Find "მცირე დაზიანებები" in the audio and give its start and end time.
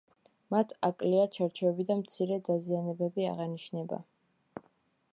2.01-3.31